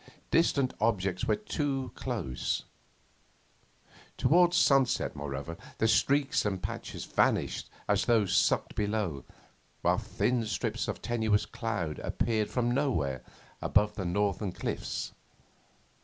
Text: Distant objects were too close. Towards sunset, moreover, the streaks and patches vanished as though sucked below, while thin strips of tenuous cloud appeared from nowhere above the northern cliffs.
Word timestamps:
Distant 0.31 0.73
objects 0.81 1.25
were 1.25 1.35
too 1.35 1.91
close. 1.93 2.63
Towards 4.17 4.57
sunset, 4.57 5.15
moreover, 5.15 5.57
the 5.77 5.87
streaks 5.87 6.43
and 6.43 6.59
patches 6.59 7.05
vanished 7.05 7.69
as 7.87 8.05
though 8.05 8.25
sucked 8.25 8.73
below, 8.73 9.25
while 9.83 9.99
thin 9.99 10.47
strips 10.47 10.87
of 10.87 11.03
tenuous 11.03 11.45
cloud 11.45 11.99
appeared 11.99 12.49
from 12.49 12.71
nowhere 12.73 13.21
above 13.61 13.93
the 13.93 14.03
northern 14.05 14.53
cliffs. 14.53 15.11